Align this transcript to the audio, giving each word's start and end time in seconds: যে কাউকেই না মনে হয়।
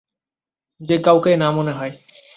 যে 0.81 0.95
কাউকেই 0.97 1.37
না 1.37 1.47
মনে 1.51 1.71
হয়। 1.71 1.93